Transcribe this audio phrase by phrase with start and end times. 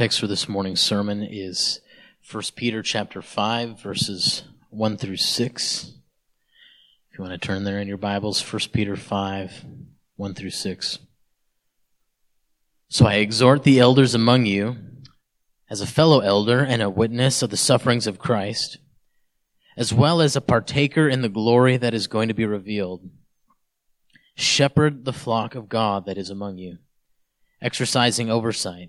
[0.00, 1.82] Text for this morning's sermon is
[2.32, 5.92] 1 Peter chapter 5 verses 1 through 6.
[7.10, 9.66] If you want to turn there in your Bibles, 1 Peter 5
[10.16, 10.98] 1 through 6.
[12.88, 14.78] So I exhort the elders among you
[15.68, 18.78] as a fellow elder and a witness of the sufferings of Christ,
[19.76, 23.10] as well as a partaker in the glory that is going to be revealed.
[24.34, 26.78] Shepherd the flock of God that is among you,
[27.60, 28.88] exercising oversight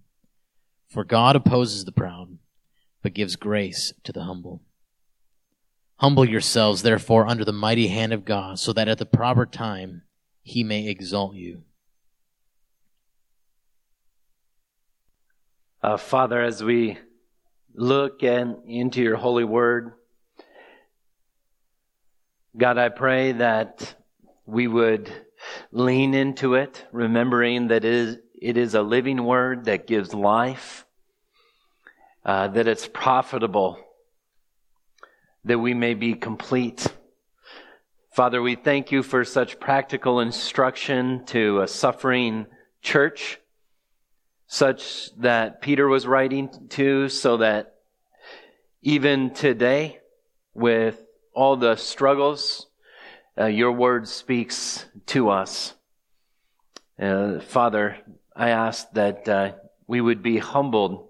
[0.91, 2.37] For God opposes the proud,
[3.01, 4.61] but gives grace to the humble.
[5.99, 10.01] Humble yourselves, therefore, under the mighty hand of God, so that at the proper time
[10.43, 11.63] he may exalt you.
[15.81, 16.97] Uh, Father, as we
[17.73, 19.93] look in, into your holy word,
[22.57, 23.95] God, I pray that
[24.45, 25.09] we would
[25.71, 30.85] lean into it, remembering that it is, it is a living word that gives life,
[32.25, 33.77] uh, that it's profitable,
[35.45, 36.87] that we may be complete.
[38.13, 42.47] Father, we thank you for such practical instruction to a suffering
[42.81, 43.39] church,
[44.47, 47.75] such that Peter was writing to, so that
[48.81, 49.99] even today,
[50.55, 50.99] with
[51.33, 52.67] all the struggles,
[53.39, 55.75] uh, your word speaks to us.
[56.99, 57.97] Uh, Father,
[58.35, 59.53] I ask that uh,
[59.87, 61.09] we would be humbled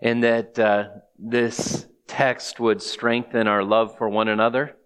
[0.00, 4.76] and that uh, this text would strengthen our love for one another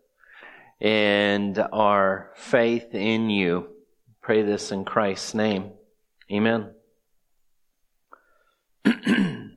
[0.80, 3.68] and our faith in you.
[4.20, 5.70] Pray this in Christ's name.
[6.30, 6.70] Amen.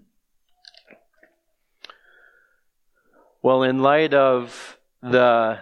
[3.42, 5.60] well, in light of the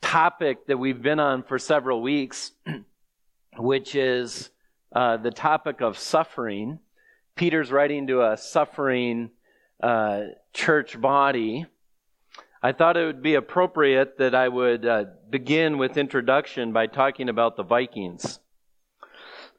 [0.00, 2.52] topic that we've been on for several weeks,
[3.56, 4.50] which is
[4.92, 6.80] uh, the topic of suffering.
[7.36, 9.30] Peter's writing to a suffering
[9.82, 11.66] uh, church body.
[12.62, 17.28] I thought it would be appropriate that I would uh, begin with introduction by talking
[17.28, 18.40] about the Vikings.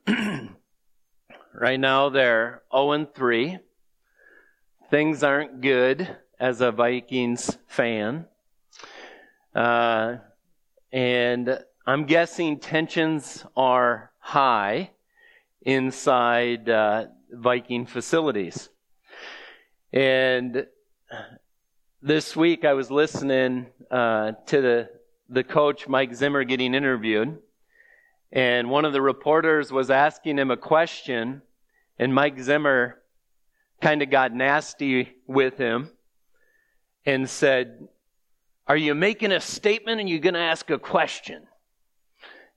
[0.08, 3.58] right now they're 0 and 3.
[4.90, 8.26] Things aren't good as a Vikings fan.
[9.56, 10.18] Uh,
[10.92, 14.92] and I'm guessing tensions are high
[15.62, 18.70] inside uh, Viking facilities.
[19.94, 20.66] And
[22.02, 24.90] this week I was listening uh, to the,
[25.30, 27.38] the coach, Mike Zimmer, getting interviewed.
[28.32, 31.42] And one of the reporters was asking him a question,
[32.00, 33.02] and Mike Zimmer
[33.82, 35.92] kind of got nasty with him
[37.06, 37.88] and said,
[38.68, 41.44] Are you making a statement and you're going to ask a question?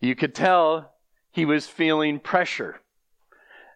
[0.01, 0.95] You could tell
[1.33, 2.81] he was feeling pressure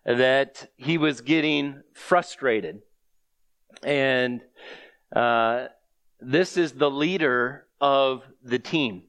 [0.09, 2.81] that he was getting frustrated.
[3.83, 4.41] And
[5.15, 5.67] uh,
[6.19, 9.03] this is the leader of the team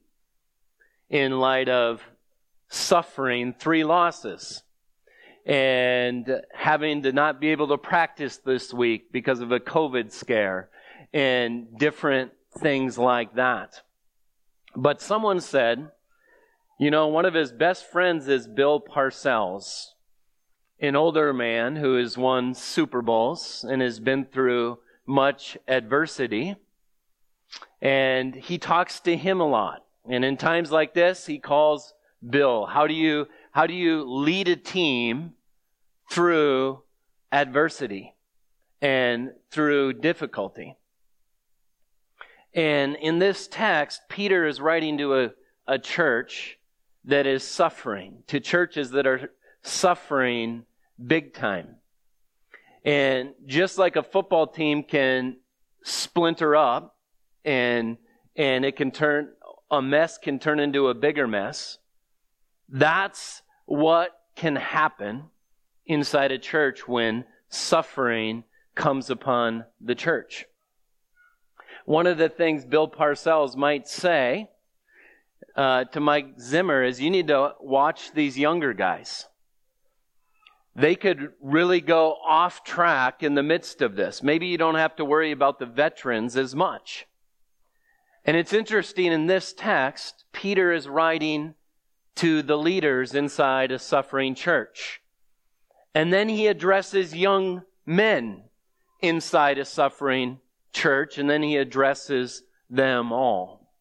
[1.10, 2.04] in light of
[2.68, 4.62] suffering three losses
[5.46, 10.70] and having to not be able to practice this week because of a COVID scare
[11.14, 13.82] and different things like that.
[14.76, 15.92] But someone said,
[16.78, 19.94] you know, one of his best friends is Bill Parcells
[20.82, 26.56] an older man who has won Super Bowls and has been through much adversity.
[27.82, 29.84] And he talks to him a lot.
[30.10, 31.94] And in times like this, he calls
[32.28, 32.66] Bill.
[32.66, 35.34] How do you, how do you lead a team
[36.10, 36.82] through
[37.32, 38.16] adversity
[38.82, 40.78] and through difficulty?
[42.54, 45.32] And in this text, Peter is writing to a,
[45.68, 46.58] a church
[47.06, 50.66] that is suffering, to churches that are suffering
[51.06, 51.76] big time.
[52.86, 55.38] And just like a football team can
[55.84, 56.98] splinter up
[57.46, 57.98] and
[58.36, 59.30] and it can turn
[59.72, 61.78] a mess can turn into a bigger mess.
[62.70, 65.26] That's what can happen
[65.86, 68.44] inside a church when suffering
[68.76, 70.46] comes upon the church.
[71.86, 74.50] One of the things Bill Parcells might say
[75.56, 79.26] uh, to Mike Zimmer is you need to watch these younger guys
[80.80, 84.24] they could really go off track in the midst of this.
[84.24, 87.06] Maybe you don't have to worry about the veterans as much.
[88.24, 91.56] And it's interesting in this text, Peter is writing
[92.16, 95.02] to the leaders inside a suffering church.
[95.94, 98.44] And then he addresses young men
[99.02, 100.40] inside a suffering
[100.72, 103.74] church, and then he addresses them all.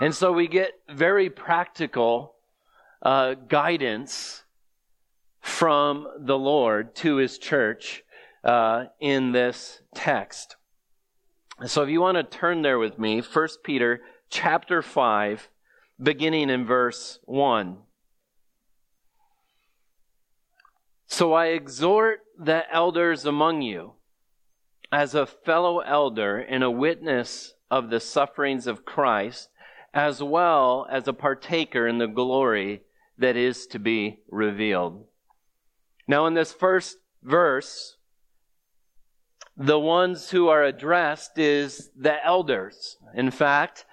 [0.00, 2.34] And so we get very practical
[3.02, 4.43] uh, guidance
[5.44, 8.02] from the Lord to his church
[8.42, 10.56] uh, in this text.
[11.66, 14.00] So if you want to turn there with me, 1 Peter
[14.30, 15.50] chapter 5,
[16.02, 17.76] beginning in verse 1.
[21.06, 23.92] So I exhort the elders among you,
[24.90, 29.50] as a fellow elder and a witness of the sufferings of Christ,
[29.92, 32.80] as well as a partaker in the glory
[33.18, 35.04] that is to be revealed.
[36.06, 37.96] Now, in this first verse,
[39.56, 42.96] the ones who are addressed is the elders.
[43.14, 43.86] In fact,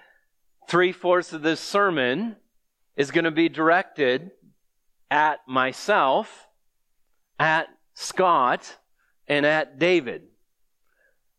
[0.68, 2.36] three fourths of this sermon
[2.96, 4.32] is going to be directed
[5.10, 6.48] at myself,
[7.38, 8.76] at Scott,
[9.28, 10.22] and at David.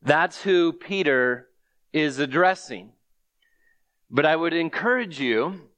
[0.02, 1.50] That's who Peter
[1.92, 2.92] is addressing.
[4.10, 5.70] But I would encourage you,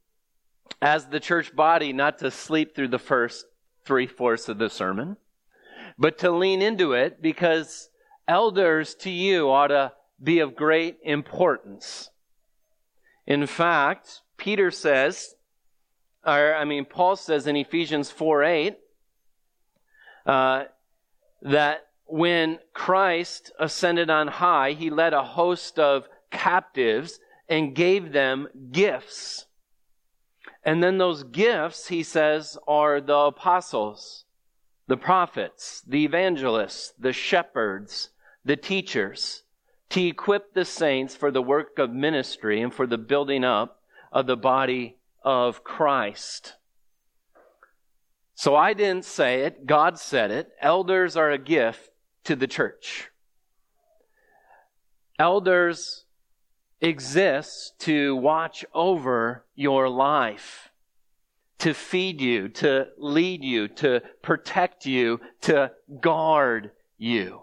[0.81, 3.45] as the church body, not to sleep through the first
[3.85, 5.17] three fourths of the sermon,
[5.97, 7.89] but to lean into it because
[8.27, 12.09] elders to you ought to be of great importance.
[13.27, 15.35] In fact, Peter says,
[16.25, 18.77] or I mean, Paul says in Ephesians 4 8,
[20.25, 20.63] uh,
[21.43, 28.47] that when Christ ascended on high, he led a host of captives and gave them
[28.71, 29.44] gifts.
[30.65, 34.25] And then those gifts, he says, are the apostles,
[34.87, 38.09] the prophets, the evangelists, the shepherds,
[38.43, 39.43] the teachers,
[39.89, 44.25] to equip the saints for the work of ministry and for the building up of
[44.25, 46.55] the body of Christ.
[48.33, 50.49] So I didn't say it, God said it.
[50.59, 51.91] Elders are a gift
[52.23, 53.11] to the church.
[55.19, 56.04] Elders
[56.81, 60.71] exist to watch over your life,
[61.59, 67.41] to feed you, to lead you, to protect you, to guard you.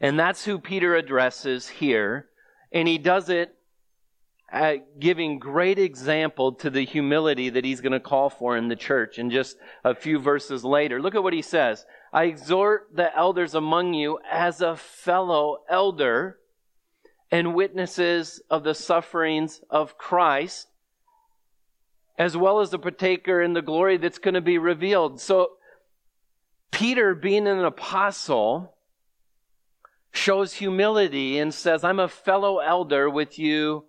[0.00, 2.28] And that's who Peter addresses here.
[2.72, 3.54] And he does it
[4.52, 8.76] uh, giving great example to the humility that he's going to call for in the
[8.76, 11.00] church in just a few verses later.
[11.00, 11.86] Look at what he says.
[12.12, 16.38] I exhort the elders among you as a fellow elder
[17.32, 20.68] and witnesses of the sufferings of Christ,
[22.18, 25.18] as well as the partaker in the glory that's going to be revealed.
[25.18, 25.52] So,
[26.70, 28.74] Peter, being an apostle,
[30.12, 33.86] shows humility and says, I'm a fellow elder with you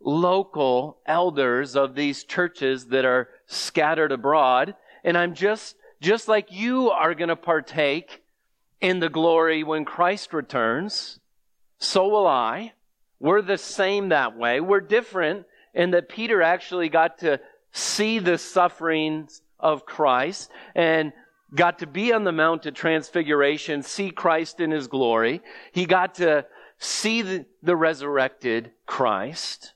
[0.00, 4.76] local elders of these churches that are scattered abroad.
[5.02, 8.22] And I'm just, just like you are going to partake
[8.80, 11.18] in the glory when Christ returns,
[11.80, 12.72] so will I.
[13.18, 14.60] We're the same that way.
[14.60, 17.40] We're different in that Peter actually got to
[17.72, 21.12] see the sufferings of Christ and
[21.54, 25.42] got to be on the Mount of Transfiguration, see Christ in his glory.
[25.72, 26.46] He got to
[26.78, 29.74] see the, the resurrected Christ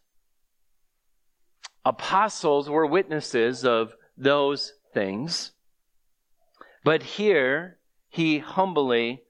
[1.84, 5.52] apostles were witnesses of those things.
[6.82, 9.22] But here, he humbly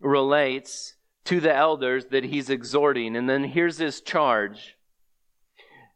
[0.00, 3.16] relates to the elders that he's exhorting.
[3.16, 4.76] And then here's his charge.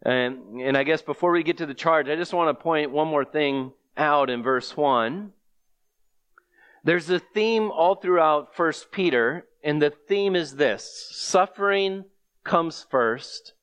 [0.03, 2.93] And, and I guess before we get to the charge, I just want to point
[2.93, 5.33] one more thing out in verse 1.
[6.85, 12.05] There's a theme all throughout First Peter, and the theme is this suffering
[12.45, 13.55] comes first,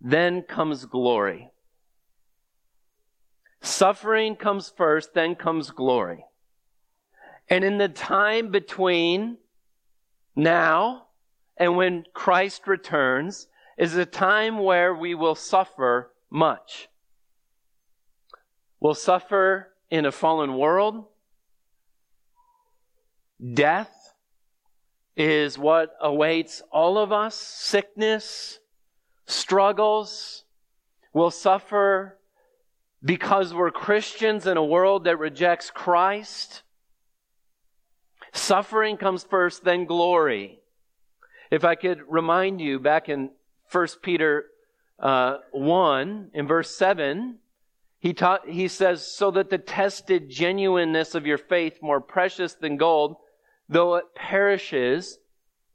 [0.00, 1.50] then comes glory.
[3.62, 6.26] Suffering comes first, then comes glory.
[7.48, 9.38] And in the time between
[10.36, 11.06] now
[11.56, 13.46] and when Christ returns
[13.78, 16.88] is a time where we will suffer much.
[18.80, 21.06] We'll suffer in a fallen world.
[23.54, 24.14] Death
[25.16, 27.34] is what awaits all of us.
[27.34, 28.58] Sickness,
[29.26, 30.44] struggles.
[31.12, 32.18] We'll suffer
[33.04, 36.63] because we're Christians in a world that rejects Christ.
[38.34, 40.58] Suffering comes first, then glory.
[41.52, 43.30] If I could remind you back in
[43.70, 44.46] 1 Peter
[44.98, 47.38] uh, 1, in verse 7,
[48.00, 52.76] he, taught, he says, so that the tested genuineness of your faith, more precious than
[52.76, 53.16] gold,
[53.68, 55.18] though it perishes,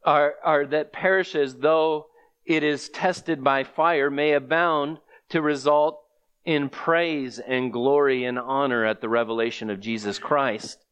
[0.05, 2.07] or, or that perishes, though
[2.45, 4.97] it is tested by fire, may abound
[5.29, 6.01] to result
[6.43, 10.85] in praise and glory and honor at the revelation of Jesus Christ.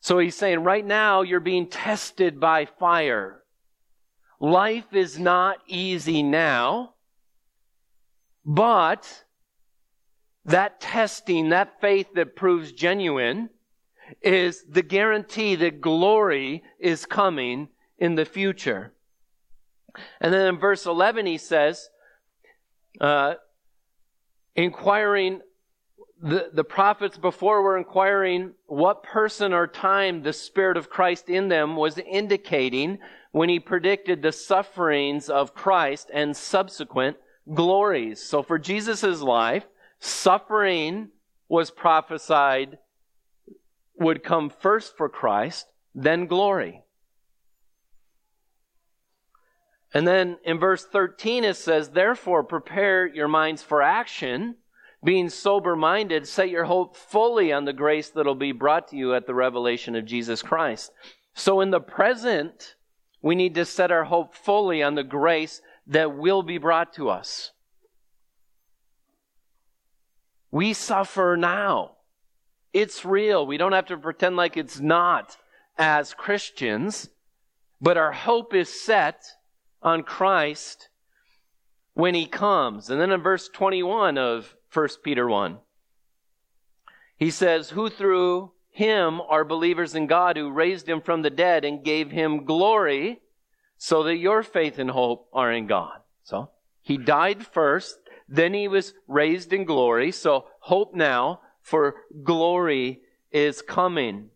[0.00, 3.42] So he's saying, right now you're being tested by fire.
[4.40, 6.94] Life is not easy now,
[8.44, 9.24] but
[10.44, 13.50] that testing, that faith that proves genuine,
[14.22, 18.94] is the guarantee that glory is coming in the future.
[20.20, 21.88] And then in verse 11, he says,
[23.00, 23.34] uh,
[24.54, 25.40] inquiring,
[26.20, 31.48] the, the prophets before were inquiring what person or time the Spirit of Christ in
[31.48, 32.98] them was indicating
[33.32, 37.16] when he predicted the sufferings of Christ and subsequent
[37.54, 38.22] glories.
[38.22, 39.66] So for Jesus' life,
[40.00, 41.08] Suffering
[41.48, 42.78] was prophesied
[43.98, 46.82] would come first for Christ, then glory.
[49.92, 54.56] And then in verse 13 it says, Therefore prepare your minds for action,
[55.04, 59.14] being sober minded, set your hope fully on the grace that'll be brought to you
[59.14, 60.90] at the revelation of Jesus Christ.
[61.34, 62.74] So in the present,
[63.22, 67.08] we need to set our hope fully on the grace that will be brought to
[67.08, 67.52] us.
[70.50, 71.92] We suffer now.
[72.72, 73.46] It's real.
[73.46, 75.36] We don't have to pretend like it's not
[75.76, 77.08] as Christians,
[77.80, 79.24] but our hope is set
[79.82, 80.88] on Christ
[81.94, 82.90] when he comes.
[82.90, 85.58] And then in verse 21 of 1 Peter 1,
[87.16, 91.64] he says, Who through him are believers in God who raised him from the dead
[91.64, 93.20] and gave him glory
[93.76, 95.98] so that your faith and hope are in God.
[96.22, 96.50] So
[96.82, 97.98] he died first
[98.28, 100.12] then he was raised in glory.
[100.12, 103.00] So hope now for glory
[103.32, 104.28] is coming.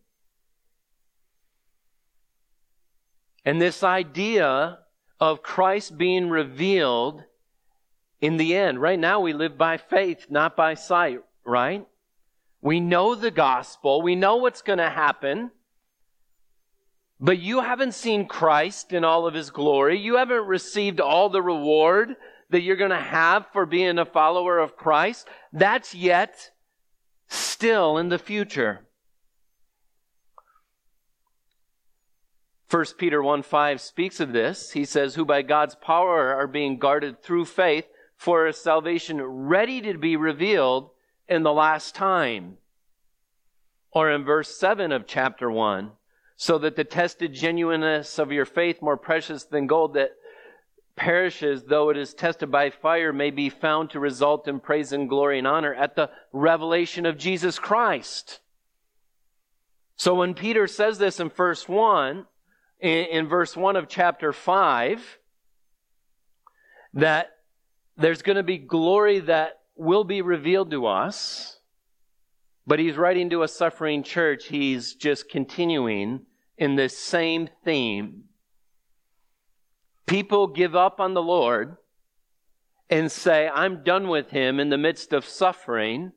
[3.45, 4.79] And this idea
[5.19, 7.23] of Christ being revealed
[8.23, 11.85] in the end, right now we live by faith, not by sight, right?
[12.61, 14.01] We know the gospel.
[14.01, 15.51] We know what's going to happen.
[17.19, 19.99] But you haven't seen Christ in all of his glory.
[19.99, 22.15] You haven't received all the reward
[22.49, 26.51] that you're going to have for being a follower of Christ, that's yet
[27.27, 28.87] still in the future.
[32.69, 34.71] 1 Peter 1 5 speaks of this.
[34.71, 37.85] He says, Who by God's power are being guarded through faith
[38.23, 40.89] for a salvation ready to be revealed
[41.27, 42.57] in the last time.
[43.91, 45.91] Or in verse 7 of chapter 1,
[46.37, 50.11] so that the tested genuineness of your faith, more precious than gold that
[50.95, 55.09] perishes, though it is tested by fire, may be found to result in praise and
[55.09, 58.39] glory and honor at the revelation of Jesus Christ.
[59.97, 62.25] So when Peter says this in verse 1,
[62.79, 65.19] in, verse 1 of chapter 5,
[66.93, 67.32] that
[67.97, 71.59] there's going to be glory that will be revealed to us,
[72.65, 74.47] but he's writing to a suffering church.
[74.47, 76.25] He's just continuing
[76.57, 78.23] in this same theme
[80.05, 81.77] people give up on the Lord
[82.89, 86.11] and say, I'm done with him in the midst of suffering,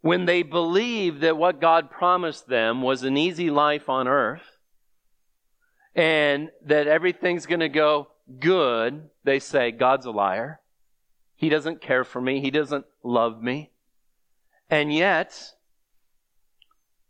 [0.00, 4.58] when they believe that what God promised them was an easy life on earth
[5.94, 10.60] and that everything's going to go good, they say, God's a liar.
[11.34, 12.40] He doesn't care for me.
[12.40, 13.70] He doesn't love me.
[14.70, 15.52] And yet,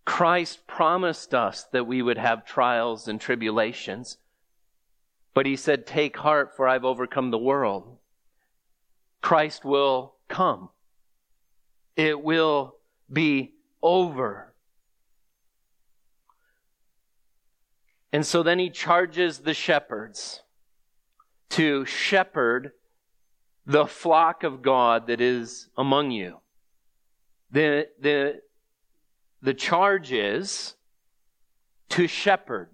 [0.05, 4.19] Christ promised us that we would have trials and tribulations.
[5.33, 7.99] But he said, Take heart, for I've overcome the world.
[9.23, 10.71] Christ will come.
[11.97, 12.77] It will
[13.13, 14.55] be over.
[18.13, 20.43] And so then he charges the shepherds
[21.51, 22.73] to shepherd
[23.67, 26.39] the flock of God that is among you.
[27.51, 28.41] The, the,
[29.43, 30.75] the charge is
[31.91, 32.71] to shepherd.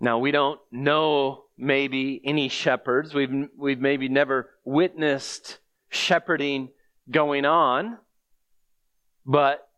[0.00, 3.14] Now, we don't know maybe any shepherds.
[3.14, 6.68] We've, we've maybe never witnessed shepherding
[7.10, 7.98] going on,
[9.26, 9.68] but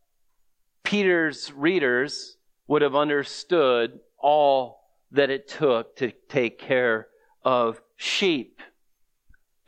[0.83, 4.80] Peter's readers would have understood all
[5.13, 7.09] that it took to take care
[7.45, 8.61] of sheep.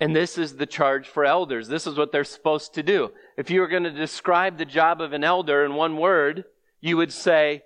[0.00, 1.68] And this is the charge for elders.
[1.68, 3.12] This is what they're supposed to do.
[3.36, 6.44] If you were going to describe the job of an elder in one word,
[6.80, 7.62] you would say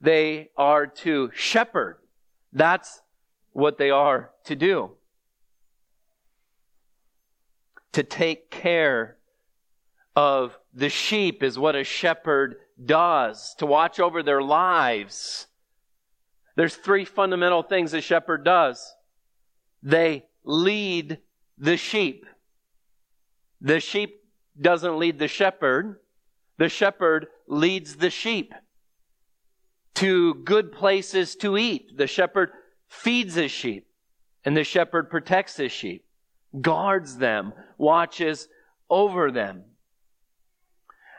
[0.00, 1.98] they are to shepherd.
[2.52, 3.00] That's
[3.52, 4.92] what they are to do.
[7.92, 9.16] To take care
[10.16, 15.46] of the sheep is what a shepherd does, to watch over their lives.
[16.60, 18.94] There's three fundamental things a shepherd does.
[19.82, 21.16] They lead
[21.56, 22.26] the sheep.
[23.62, 24.22] The sheep
[24.60, 26.00] doesn't lead the shepherd.
[26.58, 28.52] The shepherd leads the sheep
[29.94, 31.96] to good places to eat.
[31.96, 32.50] The shepherd
[32.88, 33.86] feeds his sheep,
[34.44, 36.04] and the shepherd protects his sheep,
[36.60, 38.48] guards them, watches
[38.90, 39.64] over them.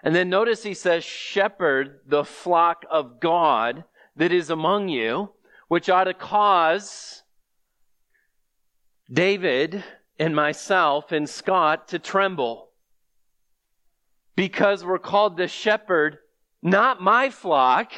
[0.04, 3.86] And then notice he says, Shepherd the flock of God
[4.22, 5.32] that is among you,
[5.68, 7.24] which ought to cause
[9.12, 9.84] David
[10.20, 12.70] and myself and Scott to tremble.
[14.36, 16.20] Because we're called to shepherd
[16.62, 17.94] not my flock,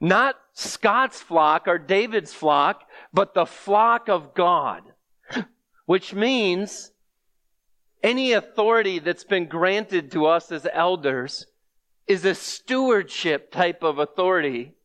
[0.00, 4.84] not Scott's flock or David's flock, but the flock of God.
[5.86, 6.92] Which means
[8.00, 11.46] any authority that's been granted to us as elders
[12.06, 14.76] is a stewardship type of authority.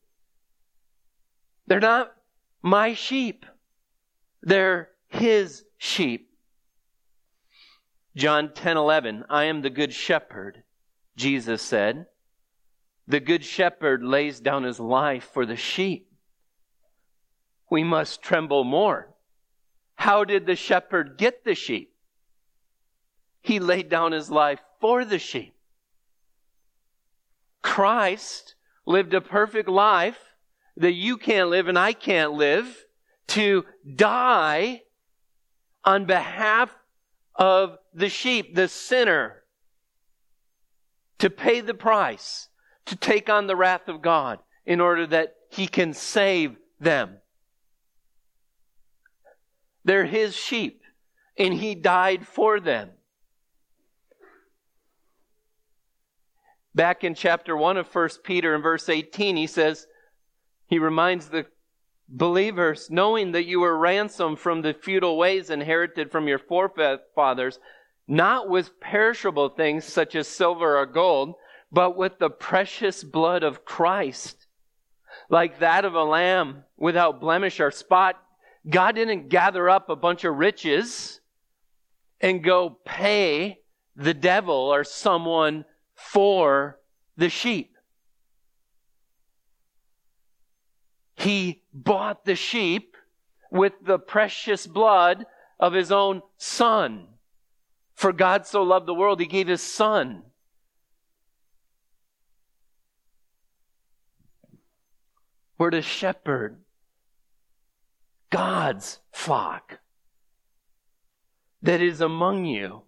[1.67, 2.11] They're not
[2.61, 3.45] my sheep.
[4.41, 6.29] They're his sheep.
[8.15, 10.63] John 10 11, I am the good shepherd,
[11.15, 12.07] Jesus said.
[13.07, 16.11] The good shepherd lays down his life for the sheep.
[17.69, 19.15] We must tremble more.
[19.95, 21.93] How did the shepherd get the sheep?
[23.41, 25.55] He laid down his life for the sheep.
[27.61, 30.19] Christ lived a perfect life
[30.77, 32.85] that you can't live and I can't live
[33.27, 34.81] to die
[35.83, 36.73] on behalf
[37.35, 39.43] of the sheep, the sinner,
[41.19, 42.49] to pay the price,
[42.85, 47.17] to take on the wrath of God in order that he can save them.
[49.83, 50.83] They're his sheep,
[51.37, 52.91] and he died for them.
[56.73, 59.87] Back in chapter 1 of 1 Peter in verse 18, he says,
[60.71, 61.45] he reminds the
[62.07, 67.59] believers, knowing that you were ransomed from the futile ways inherited from your forefathers,
[68.07, 71.35] not with perishable things such as silver or gold,
[71.73, 74.47] but with the precious blood of Christ,
[75.29, 78.15] like that of a lamb without blemish or spot.
[78.69, 81.19] God didn't gather up a bunch of riches
[82.21, 83.59] and go pay
[83.97, 86.79] the devil or someone for
[87.17, 87.75] the sheep.
[91.21, 92.97] He bought the sheep
[93.51, 95.27] with the precious blood
[95.59, 97.05] of his own son.
[97.93, 100.23] For God so loved the world, he gave his son.
[105.59, 106.57] We're shepherd
[108.31, 109.77] God's flock
[111.61, 112.81] that is among you.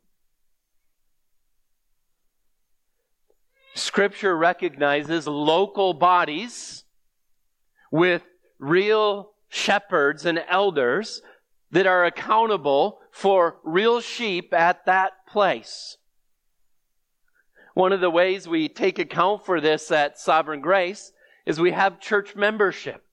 [3.75, 6.82] Scripture recognizes local bodies
[7.93, 8.23] with
[8.58, 11.21] real shepherds and elders
[11.69, 15.97] that are accountable for real sheep at that place.
[17.75, 21.12] One of the ways we take account for this at Sovereign Grace
[21.45, 23.03] is we have church membership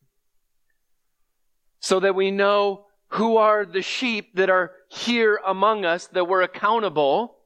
[1.81, 6.40] so that we know who are the sheep that are here among us that we're
[6.40, 7.37] accountable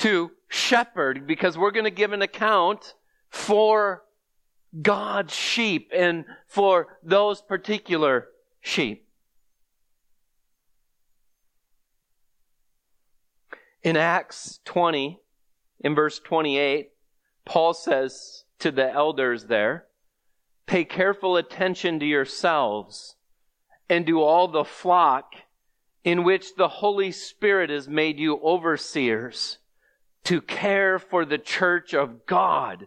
[0.00, 2.92] to shepherd because we're going to give an account
[3.30, 4.02] for
[4.82, 8.28] God's sheep and for those particular
[8.60, 9.06] sheep.
[13.82, 15.18] In Acts 20,
[15.80, 16.90] in verse 28,
[17.44, 19.86] Paul says to the elders there,
[20.66, 23.16] Pay careful attention to yourselves
[23.88, 25.32] and to all the flock
[26.04, 29.58] in which the Holy Spirit has made you overseers
[30.24, 32.86] to care for the church of God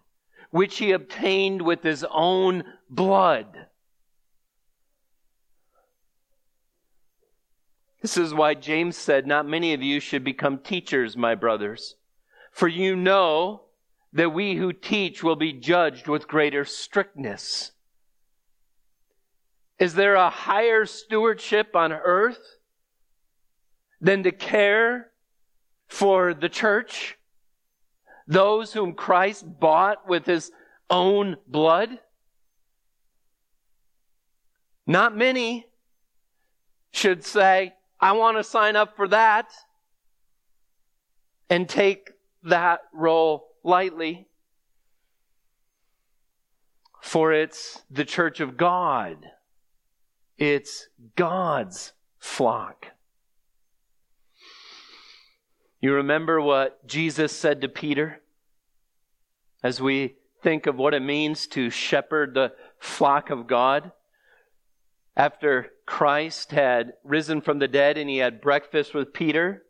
[0.54, 3.66] which he obtained with his own blood.
[8.04, 11.96] This is why James said, Not many of you should become teachers, my brothers,
[12.52, 13.64] for you know
[14.14, 17.72] that we who teach will be judged with greater strictness.
[19.80, 22.58] Is there a higher stewardship on earth
[24.00, 25.10] than to care
[25.88, 27.18] for the church?
[28.28, 30.52] Those whom Christ bought with his
[30.90, 32.00] own blood?
[34.86, 35.66] Not many
[36.92, 39.50] should say, I want to sign up for that
[41.50, 42.12] and take
[42.44, 44.28] that role lightly.
[47.02, 49.26] For it's the church of God.
[50.38, 52.88] It's God's flock.
[55.84, 58.22] You remember what Jesus said to Peter?
[59.62, 63.92] As we think of what it means to shepherd the flock of God.
[65.18, 69.64] After Christ had risen from the dead and he had breakfast with Peter,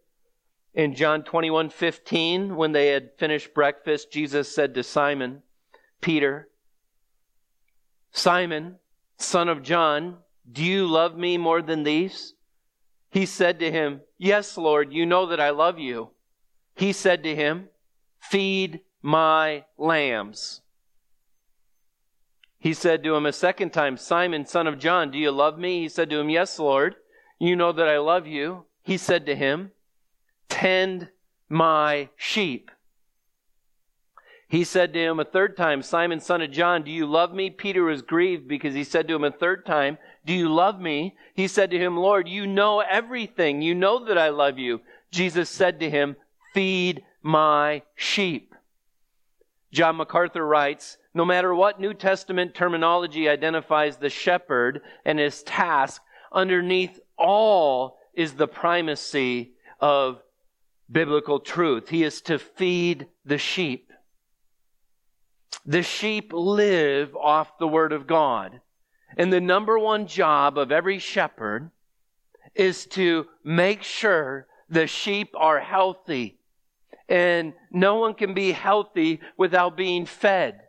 [0.75, 5.41] in John 21 15, when they had finished breakfast, Jesus said to Simon,
[5.99, 6.47] Peter,
[8.11, 8.75] Simon,
[9.17, 10.17] son of John,
[10.51, 12.32] do you love me more than these?
[13.13, 16.09] He said to him, Yes, Lord, you know that I love you.
[16.75, 17.69] He said to him,
[18.19, 20.61] Feed my lambs.
[22.57, 25.81] He said to him a second time, Simon, son of John, do you love me?
[25.81, 26.95] He said to him, Yes, Lord,
[27.37, 28.65] you know that I love you.
[28.81, 29.73] He said to him,
[30.49, 31.09] Tend
[31.49, 32.71] my sheep.
[34.53, 37.49] He said to him a third time, Simon, son of John, do you love me?
[37.49, 41.15] Peter was grieved because he said to him a third time, Do you love me?
[41.33, 43.63] He said to him, Lord, you know everything.
[43.63, 44.81] You know that I love you.
[45.09, 46.17] Jesus said to him,
[46.53, 48.53] Feed my sheep.
[49.71, 55.99] John MacArthur writes, no matter what New Testament terminology identifies the shepherd and his task,
[56.31, 60.21] underneath all is the primacy of
[60.91, 61.89] biblical truth.
[61.89, 63.89] He is to feed the sheep.
[65.65, 68.61] The sheep live off the Word of God.
[69.17, 71.71] And the number one job of every shepherd
[72.55, 76.39] is to make sure the sheep are healthy.
[77.07, 80.61] And no one can be healthy without being fed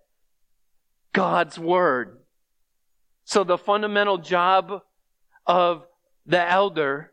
[1.12, 2.18] God's Word.
[3.24, 4.82] So the fundamental job
[5.46, 5.86] of
[6.26, 7.12] the elder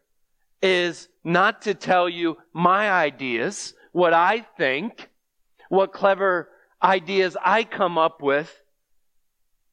[0.61, 5.09] is not to tell you my ideas, what I think,
[5.69, 6.49] what clever
[6.83, 8.63] ideas I come up with,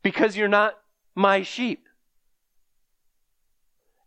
[0.03, 0.75] because you're not
[1.15, 1.85] my sheep.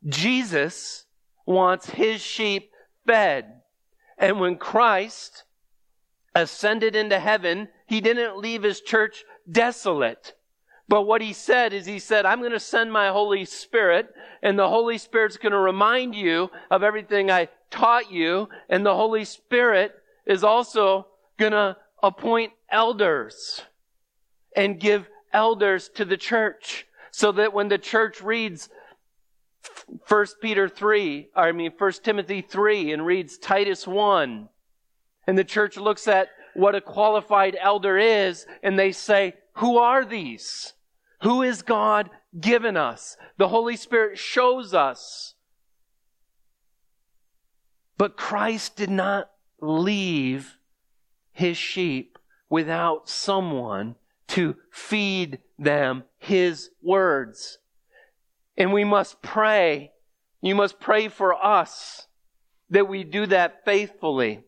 [0.07, 1.05] Jesus
[1.45, 2.71] wants his sheep
[3.05, 3.61] fed.
[4.17, 5.43] And when Christ
[6.33, 10.33] ascended into heaven, he didn't leave his church desolate.
[10.87, 14.09] But what he said is, he said, I'm going to send my Holy Spirit,
[14.41, 18.95] and the Holy Spirit's going to remind you of everything I taught you, and the
[18.95, 19.93] Holy Spirit
[20.25, 23.61] is also going to appoint elders
[24.55, 28.69] and give elders to the church so that when the church reads
[30.07, 34.49] 1 Peter 3, I mean 1 Timothy 3 and reads Titus 1,
[35.27, 40.05] and the church looks at what a qualified elder is and they say, who are
[40.05, 40.73] these?
[41.21, 43.17] Who is God given us?
[43.37, 45.35] The Holy Spirit shows us.
[47.97, 49.29] But Christ did not
[49.59, 50.57] leave
[51.31, 52.10] his sheep
[52.51, 53.95] without someone
[54.27, 57.57] to feed them his words.
[58.55, 59.91] And we must pray.
[60.41, 62.05] You must pray for us
[62.69, 64.43] that we do that faithfully.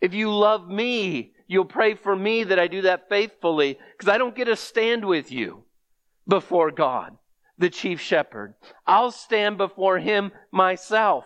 [0.00, 4.18] If you love me, You'll pray for me that I do that faithfully because I
[4.18, 5.64] don't get to stand with you
[6.28, 7.18] before God,
[7.58, 8.54] the chief shepherd.
[8.86, 11.24] I'll stand before him myself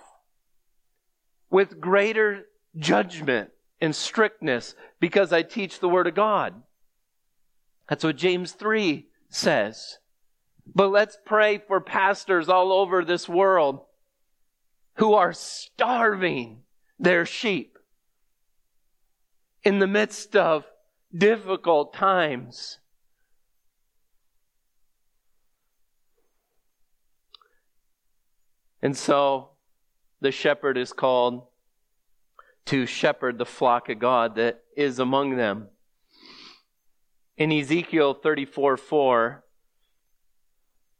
[1.51, 3.51] with greater judgment
[3.85, 6.63] and strictness because I teach the word of God.
[7.89, 9.99] That's what James 3 says.
[10.75, 13.81] But let's pray for pastors all over this world
[14.95, 16.63] who are starving
[16.99, 17.79] their sheep
[19.63, 20.65] in the midst of
[21.17, 22.79] difficult times.
[28.83, 29.51] And so
[30.21, 31.47] the shepherd is called
[32.67, 35.69] to shepherd the flock of God that is among them.
[37.37, 39.45] In Ezekiel 34 4,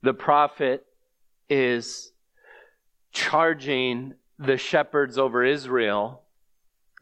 [0.03, 0.85] the prophet
[1.49, 2.13] is
[3.13, 6.25] charging the shepherds over Israel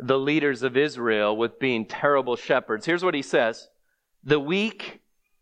[0.03, 2.85] the leaders of Israel with being terrible shepherds.
[2.85, 3.69] Here's what he says
[4.25, 5.01] The weak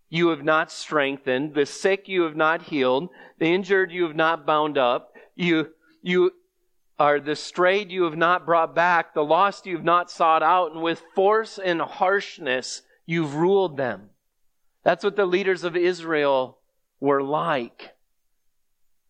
[0.09, 4.47] you have not strengthened, the sick you have not healed, the injured you have not
[4.47, 5.71] bound up, you,
[6.03, 6.33] you
[7.01, 10.73] are the strayed you have not brought back, the lost you have not sought out,
[10.73, 14.11] and with force and harshness you've ruled them.
[14.85, 16.59] That's what the leaders of Israel
[17.01, 17.95] were like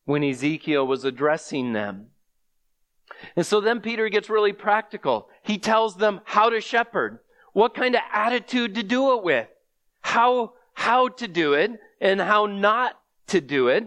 [0.05, 2.07] when Ezekiel was addressing them.
[3.35, 5.29] And so then Peter gets really practical.
[5.43, 7.19] He tells them how to shepherd,
[7.53, 9.49] what kind of attitude to do it with,
[10.01, 13.85] how, how to do it, and how not to do it.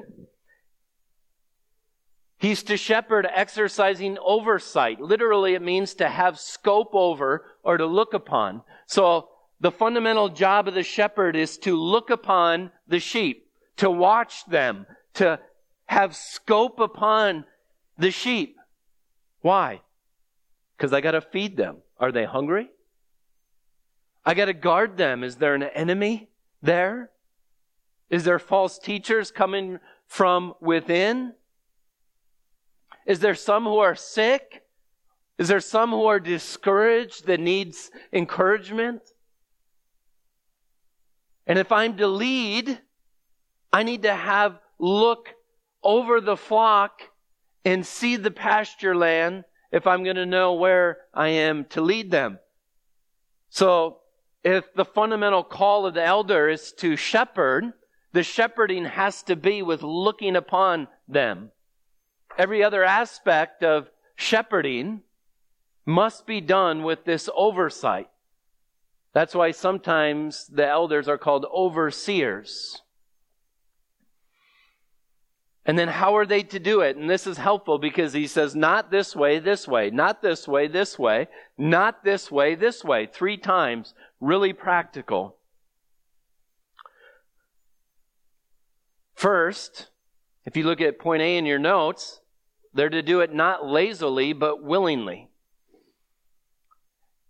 [2.43, 5.01] He's to shepherd exercising oversight.
[5.01, 8.62] Literally, it means to have scope over or to look upon.
[8.86, 9.29] So
[9.60, 14.86] the fundamental job of the shepherd is to look upon the sheep, to watch them,
[15.15, 15.39] to
[15.86, 17.45] have scope upon
[17.97, 18.58] the sheep.
[19.41, 19.82] Why?
[20.84, 21.77] because I got to feed them.
[21.97, 22.69] Are they hungry?
[24.25, 25.23] I got to guard them.
[25.23, 26.29] Is there an enemy
[26.62, 27.10] there?
[28.10, 31.36] Is there false teachers coming from within?
[33.05, 34.63] Is there some who are sick?
[35.37, 39.01] Is there some who are discouraged that needs encouragement?
[41.45, 42.79] And if I'm to lead,
[43.71, 45.29] I need to have look
[45.83, 47.01] over the flock
[47.65, 52.11] and see the pasture land if I'm going to know where I am to lead
[52.11, 52.39] them.
[53.49, 53.99] So
[54.43, 57.73] if the fundamental call of the elder is to shepherd,
[58.11, 61.51] the shepherding has to be with looking upon them.
[62.38, 65.02] Every other aspect of shepherding
[65.86, 68.10] must be done with this oversight.
[69.13, 72.82] That's why sometimes the elders are called overseers.
[75.65, 76.98] And then how are they to do it?
[76.98, 80.67] And this is helpful because he says, not this way, this way, not this way,
[80.67, 83.93] this way, not this way, this way, three times.
[84.19, 85.38] Really practical.
[89.15, 89.89] First,
[90.46, 92.19] if you look at point A in your notes,
[92.73, 95.29] they're to do it not lazily, but willingly.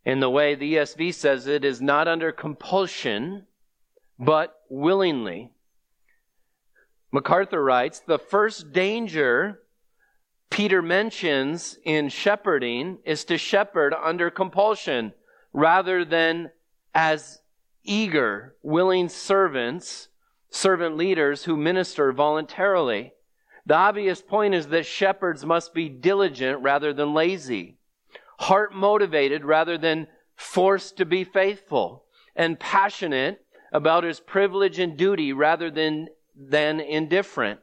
[0.05, 3.45] In the way the ESV says it is not under compulsion,
[4.19, 5.51] but willingly.
[7.11, 9.59] MacArthur writes The first danger
[10.53, 15.11] Peter mentions in shepherding is to shepherd under compulsion
[15.51, 16.51] rather than
[16.93, 17.41] as
[17.83, 20.09] eager, willing servants,
[20.51, 23.13] servant leaders who minister voluntarily.
[23.65, 27.77] The obvious point is that shepherds must be diligent rather than lazy,
[28.39, 35.33] heart motivated rather than forced to be faithful, and passionate about his privilege and duty
[35.33, 37.59] rather than than indifferent.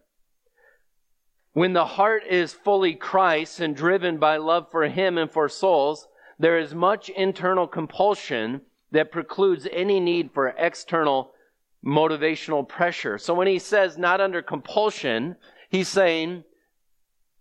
[1.52, 6.06] When the heart is fully Christ and driven by love for Him and for souls,
[6.38, 11.32] there is much internal compulsion that precludes any need for external
[11.84, 13.18] motivational pressure.
[13.18, 15.36] So when he says not under compulsion,
[15.70, 16.44] he's saying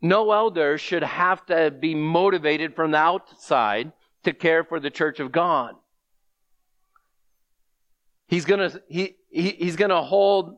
[0.01, 3.91] no elder should have to be motivated from the outside
[4.23, 5.75] to care for the church of God.
[8.27, 10.57] He's gonna, he, he he's gonna hold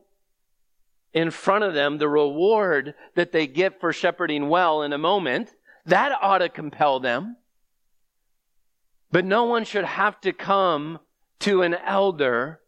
[1.12, 5.52] in front of them the reward that they get for shepherding well in a moment.
[5.86, 7.36] That ought to compel them.
[9.10, 11.00] But no one should have to come
[11.40, 12.60] to an elder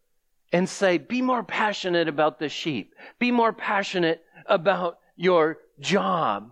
[0.51, 2.93] and say, be more passionate about the sheep.
[3.19, 6.51] Be more passionate about your job.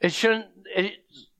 [0.00, 0.94] It shouldn't, it,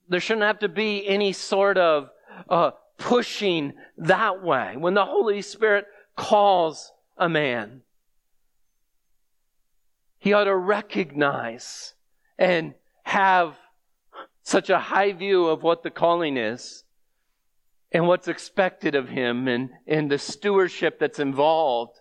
[0.08, 2.10] there shouldn't have to be any sort of
[2.48, 4.74] uh, pushing that way.
[4.76, 7.82] When the Holy Spirit calls a man,
[10.18, 11.94] he ought to recognize
[12.38, 13.56] and have
[14.42, 16.84] such a high view of what the calling is
[17.92, 21.98] and what's expected of him and, and the stewardship that's involved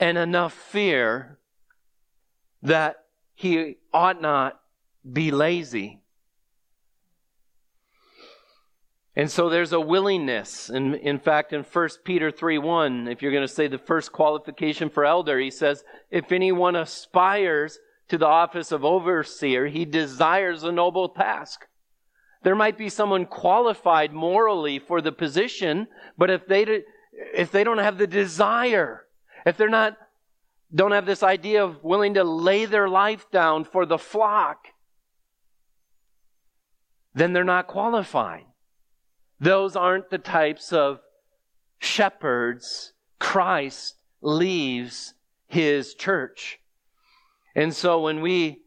[0.00, 1.38] and enough fear
[2.62, 4.60] that he ought not
[5.10, 6.00] be lazy.
[9.14, 10.70] And so there's a willingness.
[10.70, 14.12] And in fact, in 1 Peter 3 1, if you're going to say the first
[14.12, 20.64] qualification for elder, he says, if anyone aspires to the office of overseer, he desires
[20.64, 21.66] a noble task.
[22.42, 26.82] There might be someone qualified morally for the position, but if they,
[27.34, 29.04] if they don't have the desire,
[29.46, 29.96] if they're not,
[30.74, 34.68] don't have this idea of willing to lay their life down for the flock,
[37.14, 38.44] then they're not qualified.
[39.40, 41.00] Those aren't the types of
[41.78, 45.14] shepherds Christ leaves
[45.46, 46.58] his church.
[47.54, 48.62] And so when we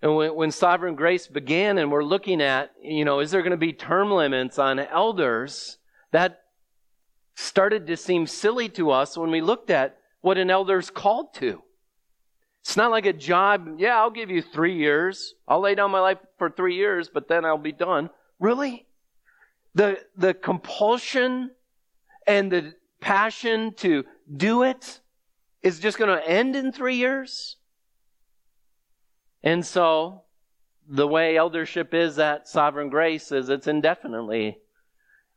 [0.00, 3.56] when, when sovereign grace began and we're looking at, you know, is there going to
[3.56, 5.78] be term limits on elders?
[6.12, 6.42] That
[7.38, 11.62] started to seem silly to us when we looked at what an elder's called to.
[12.62, 15.34] It's not like a job, yeah, I'll give you three years.
[15.46, 18.10] I'll lay down my life for three years, but then I'll be done.
[18.38, 18.88] Really?
[19.78, 21.52] the, the compulsion
[22.26, 24.04] and the passion to
[24.36, 25.00] do it
[25.62, 27.56] is just going to end in three years.
[29.42, 30.22] And so,
[30.88, 34.58] the way eldership is at Sovereign Grace is it's indefinitely.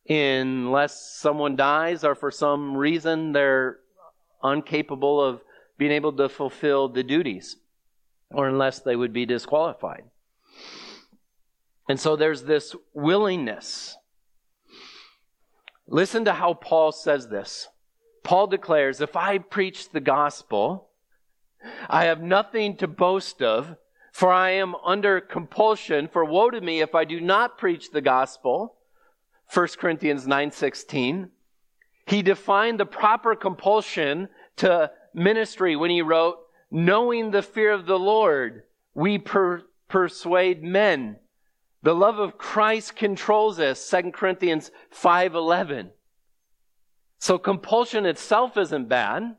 [0.09, 3.79] Unless someone dies or for some reason they're
[4.43, 5.41] incapable of
[5.77, 7.57] being able to fulfill the duties,
[8.31, 10.03] or unless they would be disqualified.
[11.89, 13.97] And so there's this willingness
[15.91, 17.67] Listen to how Paul says this.
[18.23, 20.89] Paul declares, If I preach the gospel,
[21.89, 23.75] I have nothing to boast of,
[24.13, 28.01] For I am under compulsion, for woe to me if I do not preach the
[28.01, 28.77] gospel.
[29.53, 31.29] 1 Corinthians 9:16.
[32.05, 37.99] He defined the proper compulsion to ministry when he wrote, "Knowing the fear of the
[37.99, 41.19] Lord, we per- persuade men."
[41.83, 45.91] The love of Christ controls us, 2 Corinthians 5:11.
[47.17, 49.35] So compulsion itself isn't bad.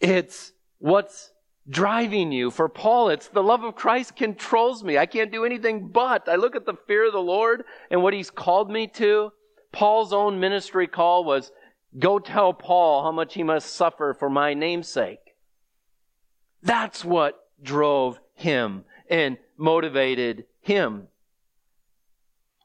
[0.00, 1.31] It's what's
[1.68, 2.50] driving you.
[2.50, 4.98] For Paul, it's the love of Christ controls me.
[4.98, 6.28] I can't do anything but.
[6.28, 9.32] I look at the fear of the Lord and what he's called me to.
[9.72, 11.50] Paul's own ministry call was
[11.98, 15.18] go tell Paul how much he must suffer for my namesake.
[16.62, 21.08] That's what drove him and motivated him.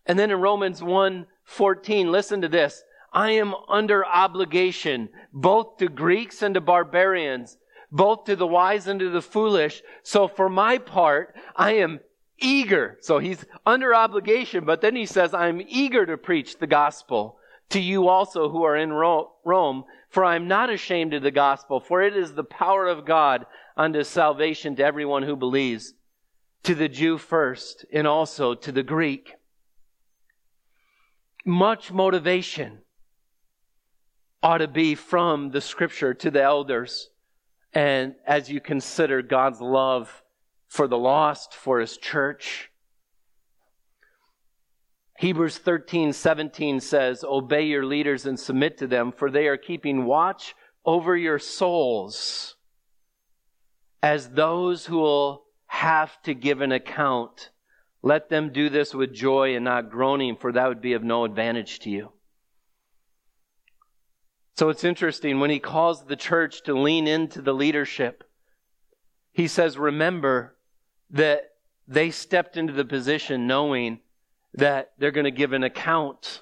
[0.06, 2.84] And then in Romans 1 14, listen to this.
[3.14, 7.58] I am under obligation both to Greeks and to barbarians
[7.92, 9.82] both to the wise and to the foolish.
[10.04, 12.00] So for my part, I am
[12.40, 12.98] eager.
[13.02, 17.38] So he's under obligation, but then he says, I'm eager to preach the gospel
[17.70, 21.80] to you also who are in Rome, for I am not ashamed of the gospel,
[21.80, 23.46] for it is the power of God
[23.76, 25.94] unto salvation to everyone who believes,
[26.64, 29.34] to the Jew first, and also to the Greek.
[31.46, 32.80] Much motivation
[34.42, 37.10] ought to be from the scripture to the elders
[37.74, 40.24] and as you consider God's love
[40.68, 42.72] for the lost, for his church,
[45.18, 50.06] Hebrews 13, 17 says, Obey your leaders and submit to them, for they are keeping
[50.06, 52.56] watch over your souls
[54.04, 57.50] as those who will have to give an account.
[58.04, 61.26] Let them do this with joy and not groaning, for that would be of no
[61.26, 62.12] advantage to you.
[64.58, 68.24] So it's interesting when he calls the church to lean into the leadership,
[69.32, 70.56] he says, Remember
[71.12, 71.52] that
[71.88, 74.00] they stepped into the position knowing
[74.56, 76.42] that they're going to give an account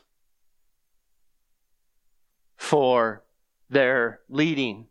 [2.56, 3.26] for
[3.70, 4.88] their leading.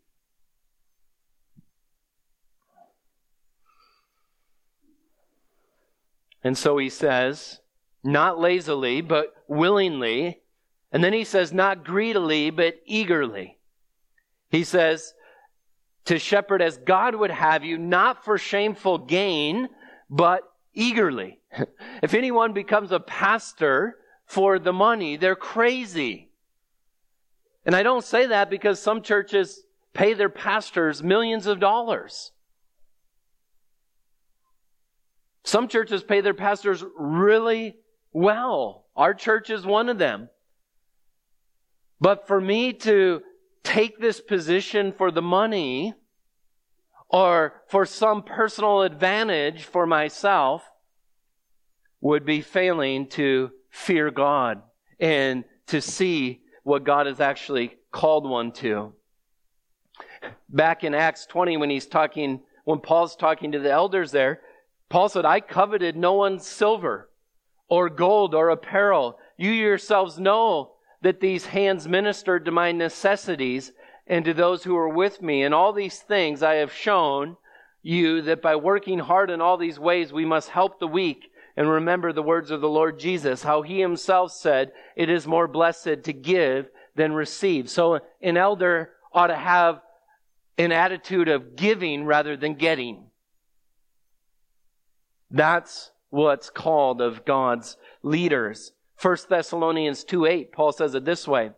[6.42, 7.60] And so he says,
[8.02, 10.42] not lazily, but willingly,
[10.94, 13.58] and then he says, not greedily, but eagerly.
[14.48, 15.12] He says,
[16.04, 19.68] to shepherd as God would have you, not for shameful gain,
[20.08, 21.40] but eagerly.
[22.02, 26.30] if anyone becomes a pastor for the money, they're crazy.
[27.66, 32.30] And I don't say that because some churches pay their pastors millions of dollars.
[35.42, 37.74] Some churches pay their pastors really
[38.12, 38.84] well.
[38.94, 40.28] Our church is one of them.
[42.00, 43.22] But for me to
[43.62, 45.94] take this position for the money
[47.08, 50.62] or for some personal advantage for myself
[52.00, 54.62] would be failing to fear God
[55.00, 58.92] and to see what God has actually called one to.
[60.48, 64.40] Back in Acts 20, when he's talking, when Paul's talking to the elders there,
[64.88, 67.10] Paul said, I coveted no one's silver
[67.68, 69.18] or gold or apparel.
[69.36, 70.73] You yourselves know
[71.04, 73.72] that these hands ministered to my necessities
[74.06, 75.42] and to those who were with me.
[75.42, 77.36] And all these things I have shown
[77.82, 81.68] you that by working hard in all these ways, we must help the weak and
[81.68, 86.04] remember the words of the Lord Jesus, how he himself said, it is more blessed
[86.04, 87.68] to give than receive.
[87.68, 89.82] So an elder ought to have
[90.56, 93.10] an attitude of giving rather than getting.
[95.30, 98.72] That's what's called of God's leaders.
[99.00, 101.50] 1 Thessalonians 2 8, Paul says it this way.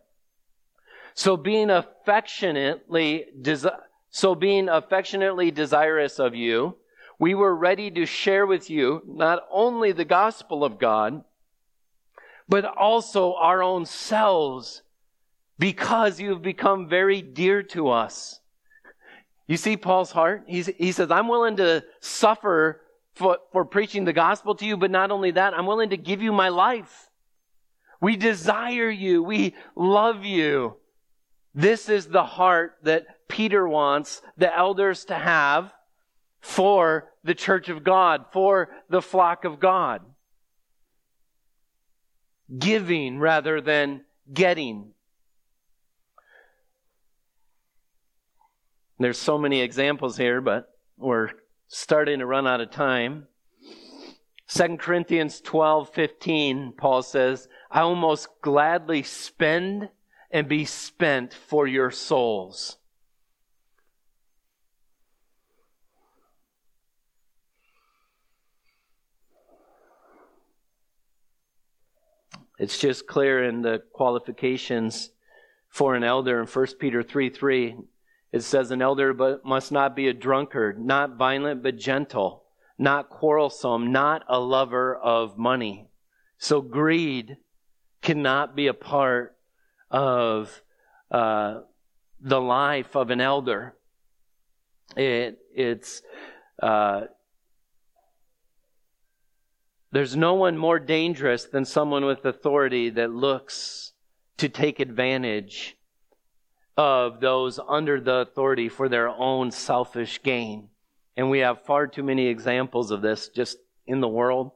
[1.13, 6.77] So being affectionately, desi- so being affectionately desirous of you,
[7.19, 11.23] we were ready to share with you not only the gospel of God,
[12.47, 14.83] but also our own selves
[15.59, 18.39] because you've become very dear to us.
[19.47, 20.43] You see Paul's heart?
[20.47, 22.81] He's, he says, I'm willing to suffer
[23.15, 26.21] for, for preaching the gospel to you, but not only that, I'm willing to give
[26.21, 27.06] you my life.
[28.01, 29.23] We desire you.
[29.23, 30.77] We love you.
[31.53, 35.73] This is the heart that Peter wants the elders to have
[36.39, 40.01] for the church of God, for the flock of God.
[42.57, 44.93] Giving rather than getting.
[48.99, 51.29] There's so many examples here, but we're
[51.67, 53.27] starting to run out of time.
[54.49, 59.89] 2 Corinthians 12, 15, Paul says, I almost gladly spend
[60.31, 62.77] and be spent for your souls.
[72.59, 75.11] It's just clear in the qualifications
[75.69, 77.77] for an elder in 1 Peter 3 3.
[78.31, 82.45] It says, An elder but must not be a drunkard, not violent but gentle,
[82.77, 85.89] not quarrelsome, not a lover of money.
[86.39, 87.37] So greed
[88.01, 89.35] cannot be a part
[89.89, 90.61] of
[91.11, 91.61] uh,
[92.19, 93.75] the life of an elder.
[94.95, 96.01] It, it's
[96.61, 97.01] uh,
[99.91, 103.93] there's no one more dangerous than someone with authority that looks
[104.37, 105.77] to take advantage
[106.75, 110.69] of those under the authority for their own selfish gain.
[111.15, 114.51] And we have far too many examples of this just in the world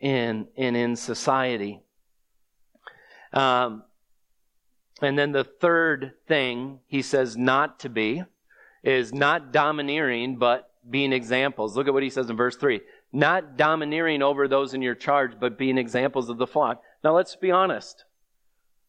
[0.00, 1.82] and, and in society.
[3.36, 3.82] Um,
[5.02, 8.24] and then the third thing he says not to be
[8.82, 11.76] is not domineering, but being examples.
[11.76, 12.80] Look at what he says in verse 3
[13.12, 16.82] not domineering over those in your charge, but being examples of the flock.
[17.02, 18.04] Now let's be honest.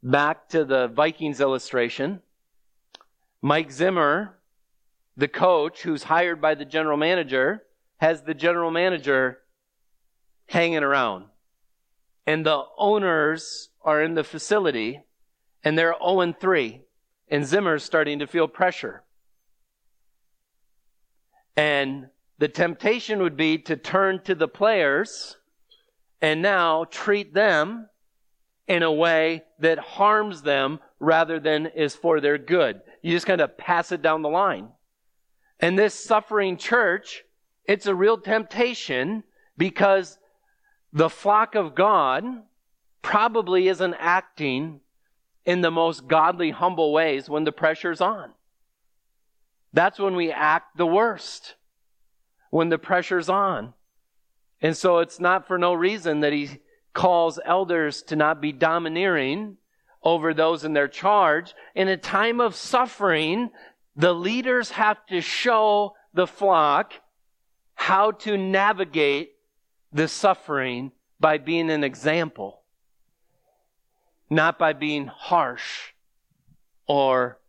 [0.01, 2.21] Back to the Vikings illustration.
[3.41, 4.37] Mike Zimmer,
[5.15, 7.63] the coach who's hired by the general manager,
[7.97, 9.39] has the general manager
[10.47, 11.25] hanging around.
[12.25, 15.01] And the owners are in the facility
[15.63, 16.81] and they're 0 and 3.
[17.29, 19.03] And Zimmer's starting to feel pressure.
[21.55, 22.07] And
[22.37, 25.37] the temptation would be to turn to the players
[26.21, 27.87] and now treat them
[28.67, 32.81] in a way that harms them rather than is for their good.
[33.01, 34.67] You just kind of pass it down the line.
[35.59, 37.23] And this suffering church,
[37.65, 39.23] it's a real temptation
[39.57, 40.19] because
[40.91, 42.23] the flock of God
[43.07, 44.81] probably isn't acting
[45.45, 48.31] in the most godly, humble ways when the pressure's on.
[49.71, 51.55] That's when we act the worst
[52.49, 53.73] when the pressure's on.
[54.61, 56.59] And so it's not for no reason that he
[56.93, 59.55] calls elders to not be domineering
[60.03, 61.55] over those in their charge.
[61.75, 63.51] In a time of suffering,
[63.95, 66.91] the leaders have to show the flock
[67.75, 69.31] how to navigate
[69.93, 70.91] the suffering
[71.21, 72.63] by being an example,
[74.29, 75.93] not by being harsh
[76.87, 77.39] or,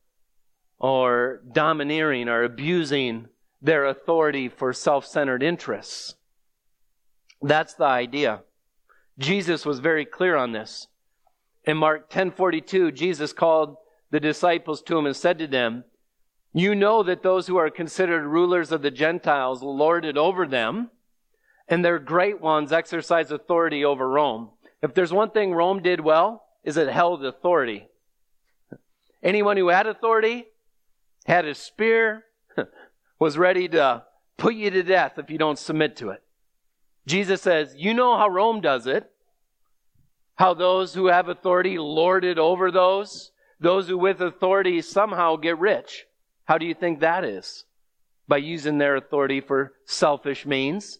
[0.78, 3.28] or domineering or abusing
[3.60, 6.14] their authority for self centered interests.
[7.42, 8.42] That's the idea.
[9.18, 10.86] Jesus was very clear on this.
[11.64, 13.76] In Mark 10:42, Jesus called
[14.10, 15.84] the disciples to him and said to them,
[16.52, 20.90] "You know that those who are considered rulers of the Gentiles lord it over them,
[21.66, 26.47] and their great ones exercise authority over Rome." If there's one thing Rome did well,
[26.64, 27.88] is it held authority.
[29.22, 30.46] Anyone who had authority
[31.26, 32.24] had a spear,
[33.18, 34.04] was ready to
[34.36, 36.22] put you to death if you don't submit to it.
[37.06, 39.11] Jesus says, You know how Rome does it.
[40.36, 43.32] How those who have authority lord it over those.
[43.61, 46.06] Those who with authority somehow get rich.
[46.44, 47.64] How do you think that is?
[48.28, 50.98] By using their authority for selfish means.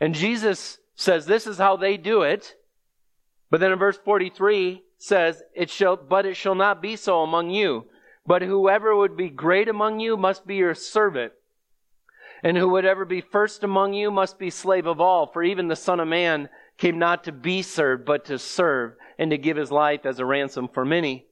[0.00, 2.54] And Jesus says this is how they do it.
[3.50, 7.50] But then in verse 43 says, it shall, but it shall not be so among
[7.50, 7.86] you.
[8.26, 11.32] But whoever would be great among you must be your servant.
[12.42, 15.26] And who would ever be first among you must be slave of all.
[15.26, 19.30] For even the Son of Man came not to be served, but to serve and
[19.30, 21.26] to give his life as a ransom for many.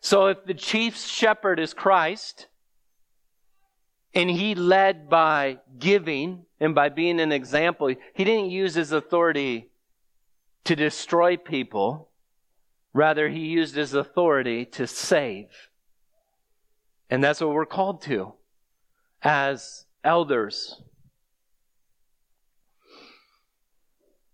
[0.00, 2.46] So if the chief shepherd is Christ,
[4.14, 9.70] and he led by giving and by being an example, he didn't use his authority
[10.68, 12.10] to destroy people.
[12.92, 15.46] Rather, he used his authority to save.
[17.08, 18.34] And that's what we're called to
[19.22, 20.82] as elders.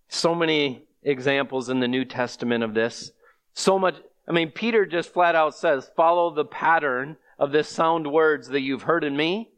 [0.08, 3.12] So many examples in the New Testament of this.
[3.52, 3.94] So much.
[4.26, 8.60] I mean, Peter just flat out says, follow the pattern of the sound words that
[8.60, 9.50] you've heard in me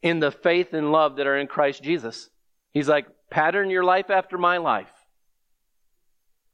[0.00, 2.30] in the faith and love that are in Christ Jesus.
[2.72, 4.88] He's like, pattern your life after my life.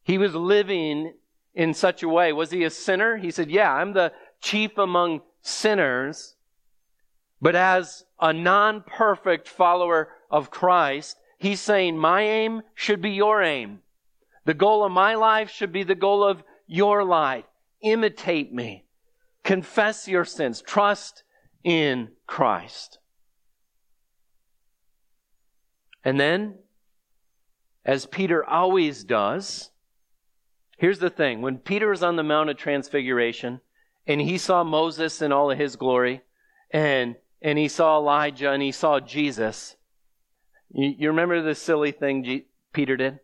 [0.06, 1.14] He was living
[1.52, 2.32] in such a way.
[2.32, 3.16] Was he a sinner?
[3.16, 6.36] He said, yeah, I'm the chief among sinners.
[7.42, 13.42] But as a non perfect follower of Christ, he's saying, My aim should be your
[13.42, 13.80] aim.
[14.44, 17.44] The goal of my life should be the goal of your life.
[17.82, 18.84] Imitate me.
[19.42, 20.62] Confess your sins.
[20.62, 21.24] Trust
[21.64, 22.98] in Christ.
[26.04, 26.58] And then,
[27.84, 29.70] as Peter always does,
[30.76, 31.42] here's the thing.
[31.42, 33.60] When Peter was on the Mount of Transfiguration
[34.06, 36.22] and he saw Moses in all of his glory,
[36.70, 39.76] and and he saw Elijah and he saw Jesus.
[40.70, 43.20] You, you remember the silly thing G- Peter did?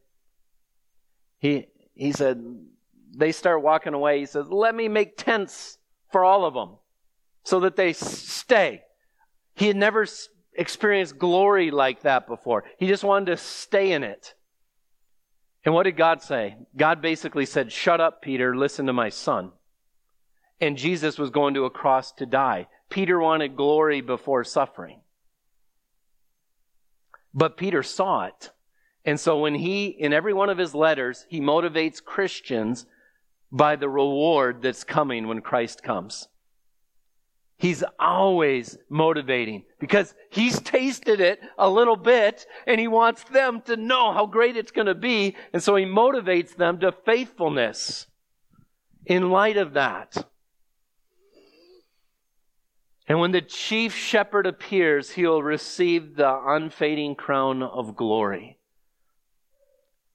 [1.38, 2.42] He, he said,
[3.16, 5.78] they start walking away, he says, Let me make tents
[6.10, 6.76] for all of them
[7.42, 8.82] so that they stay.
[9.54, 10.06] He had never
[10.54, 12.64] experienced glory like that before.
[12.78, 14.34] He just wanted to stay in it.
[15.64, 16.56] And what did God say?
[16.76, 19.52] God basically said, Shut up, Peter, listen to my son.
[20.60, 22.68] And Jesus was going to a cross to die.
[22.88, 25.00] Peter wanted glory before suffering.
[27.34, 28.50] But Peter saw it.
[29.04, 32.86] And so when he, in every one of his letters, he motivates Christians
[33.50, 36.28] by the reward that's coming when Christ comes.
[37.62, 43.76] He's always motivating because he's tasted it a little bit and he wants them to
[43.76, 45.36] know how great it's going to be.
[45.52, 48.08] And so he motivates them to faithfulness
[49.06, 50.26] in light of that.
[53.06, 58.58] And when the chief shepherd appears, he'll receive the unfading crown of glory.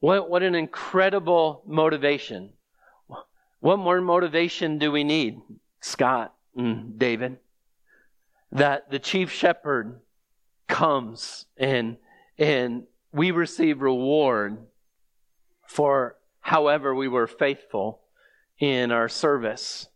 [0.01, 2.49] What, what an incredible motivation.
[3.61, 5.39] What more motivation do we need,
[5.79, 7.37] Scott Mm, David?
[8.51, 10.01] That the chief shepherd
[10.67, 11.97] comes and,
[12.37, 14.57] and we receive reward
[15.67, 18.01] for however we were faithful
[18.59, 19.87] in our service.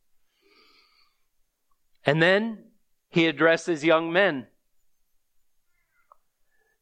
[2.05, 2.65] And then
[3.09, 4.47] he addresses young men.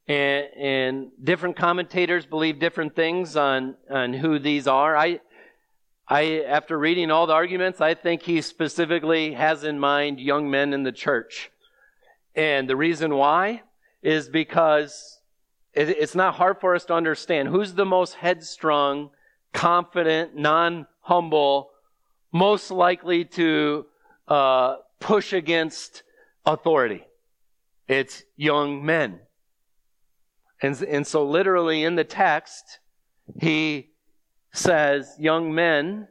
[0.08, 4.98] And, and, different commentators believe different things on, on who these are.
[4.98, 5.20] I,
[6.10, 10.74] I, after reading all the arguments, I think he specifically has in mind young men
[10.74, 11.52] in the church.
[12.34, 13.62] And the reason why
[14.02, 15.20] is because
[15.74, 19.12] it, it's not hard for us to understand who's the most headstrong,
[19.54, 21.70] confident, non-humble,
[22.32, 23.86] most likely to
[24.28, 26.02] uh, push against
[26.44, 27.06] authority.
[27.88, 29.20] It's young men.
[30.60, 32.80] And, and so literally in the text,
[33.40, 33.89] he
[34.52, 36.08] says, young men,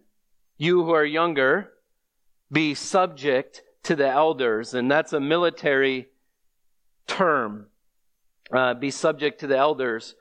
[0.56, 1.70] you who are younger,
[2.50, 4.74] be subject to the elders.
[4.74, 6.08] And that's a military
[7.06, 7.66] term.
[8.52, 10.14] Uh, be subject to the elders.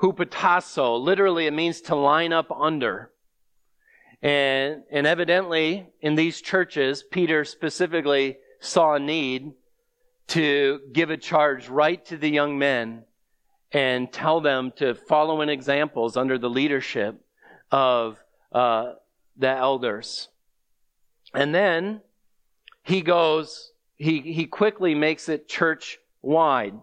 [0.00, 3.10] Hupotasso, literally it means to line up under.
[4.22, 9.52] And, and evidently in these churches, Peter specifically saw a need
[10.28, 13.04] to give a charge right to the young men
[13.72, 17.23] and tell them to follow in examples under the leadership
[17.74, 18.22] of
[18.52, 18.92] uh,
[19.36, 20.28] the elders.
[21.34, 22.02] And then
[22.84, 26.74] he goes, he, he quickly makes it church wide.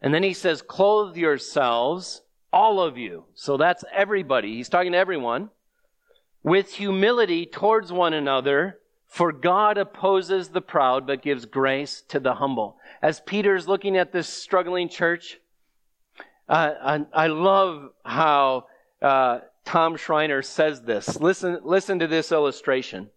[0.00, 2.22] And then he says, clothe yourselves,
[2.52, 3.24] all of you.
[3.34, 4.54] So that's everybody.
[4.54, 5.50] He's talking to everyone.
[6.44, 8.78] With humility towards one another,
[9.08, 12.78] for God opposes the proud, but gives grace to the humble.
[13.02, 15.40] As Peter's looking at this struggling church,
[16.48, 18.66] uh, I, I, love how
[19.02, 21.20] uh, Tom Schreiner says this.
[21.20, 23.10] Listen, listen to this illustration.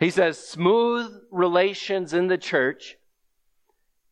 [0.00, 2.96] He says, smooth relations in the church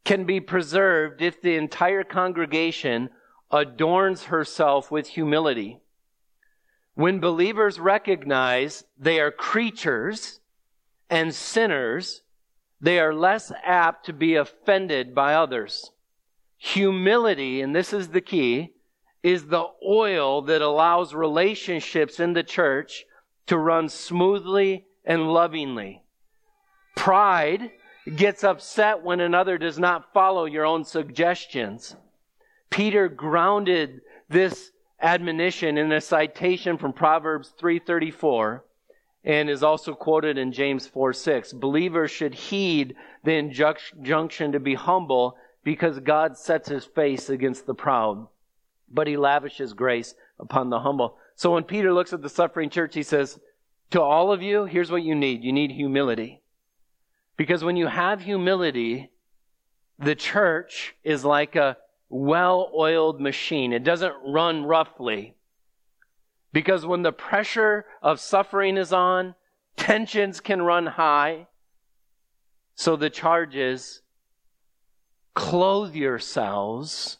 [0.04, 3.10] can be preserved if the entire congregation
[3.50, 5.80] adorns herself with humility.
[6.94, 10.40] When believers recognize they are creatures
[11.08, 12.22] and sinners,
[12.80, 15.90] they are less apt to be offended by others.
[16.58, 18.71] Humility, and this is the key,
[19.22, 23.04] is the oil that allows relationships in the church
[23.46, 26.02] to run smoothly and lovingly.
[26.96, 27.70] Pride
[28.16, 31.96] gets upset when another does not follow your own suggestions.
[32.70, 38.64] Peter grounded this admonition in a citation from Proverbs 334
[39.24, 41.52] and is also quoted in James 4 6.
[41.52, 47.74] Believers should heed the injunction to be humble because God sets his face against the
[47.74, 48.26] proud,
[48.92, 51.16] but he lavishes grace upon the humble.
[51.34, 53.40] So when Peter looks at the suffering church, he says,
[53.90, 56.42] To all of you, here's what you need you need humility.
[57.36, 59.10] Because when you have humility,
[59.98, 61.78] the church is like a
[62.08, 65.34] well oiled machine, it doesn't run roughly.
[66.52, 69.34] Because when the pressure of suffering is on,
[69.76, 71.46] tensions can run high.
[72.74, 74.02] So the charge is
[75.34, 77.18] clothe yourselves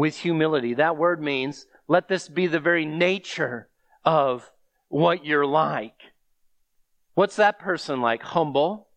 [0.00, 0.72] with humility.
[0.72, 3.68] That word means let this be the very nature
[4.02, 4.50] of
[4.88, 5.92] what you're like.
[7.12, 8.22] What's that person like?
[8.22, 8.88] Humble.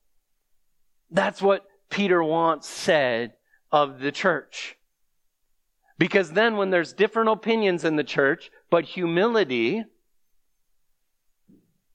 [1.12, 3.34] That's what Peter once said
[3.70, 4.78] of the church.
[5.98, 9.84] Because then when there's different opinions in the church, but humility,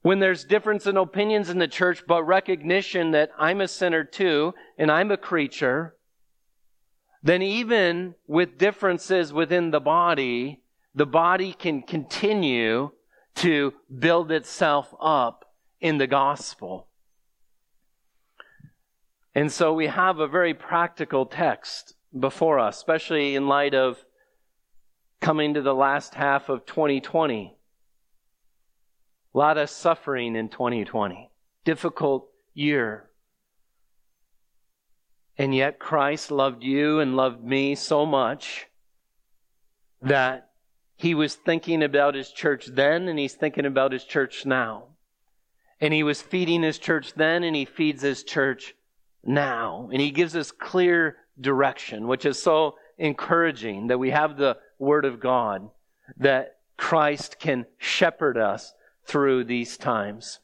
[0.03, 4.53] when there's difference in opinions in the church, but recognition that I'm a sinner too,
[4.77, 5.95] and I'm a creature,
[7.23, 10.63] then even with differences within the body,
[10.95, 12.91] the body can continue
[13.37, 15.45] to build itself up
[15.81, 16.89] in the gospel.
[19.35, 24.05] And so we have a very practical text before us, especially in light of
[25.21, 27.57] coming to the last half of 2020.
[29.35, 31.31] A lot of suffering in 2020.
[31.65, 33.08] Difficult year.
[35.39, 38.67] And yet Christ loved you and loved me so much
[40.03, 40.51] that
[40.97, 44.89] he was thinking about his church then and he's thinking about his church now.
[45.81, 48.75] And he was feeding his church then and he feeds his church
[49.25, 49.89] now.
[49.93, 55.05] And he gives us clear direction, which is so encouraging that we have the word
[55.05, 55.71] of God,
[56.17, 58.75] that Christ can shepherd us
[59.07, 60.41] through these times.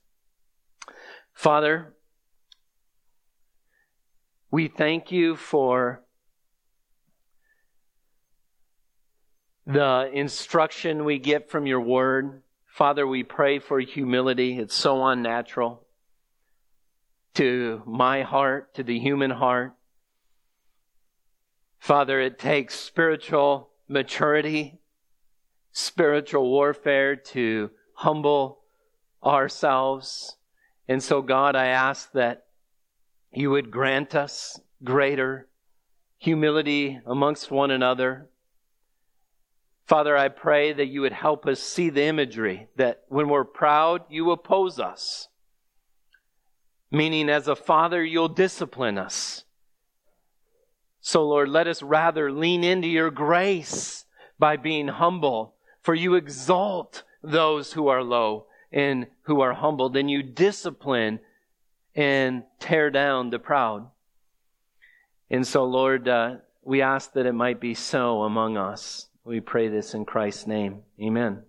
[1.32, 1.95] Father,
[4.55, 6.05] we thank you for
[9.66, 12.40] the instruction we get from your word.
[12.64, 14.57] Father, we pray for humility.
[14.61, 15.84] It's so unnatural
[17.34, 19.74] to my heart, to the human heart.
[21.80, 24.78] Father, it takes spiritual maturity,
[25.72, 28.61] spiritual warfare to humble
[29.20, 30.36] ourselves.
[30.86, 32.43] And so, God, I ask that
[33.35, 35.49] you would grant us greater
[36.18, 38.28] humility amongst one another
[39.87, 44.03] Father, I pray that you would help us see the imagery that when we're proud,
[44.09, 45.28] you oppose us.
[46.91, 49.45] Meaning, as a father, you'll discipline us.
[51.01, 54.07] So, Lord, let us rather lean into your grace
[54.39, 60.11] by being humble, for you exalt those who are low and who are humbled, and
[60.11, 61.20] you discipline
[61.95, 63.88] and tear down the proud.
[65.30, 69.09] And so, Lord, uh, we ask that it might be so among us.
[69.24, 70.82] We pray this in Christ's name.
[71.01, 71.42] Amen.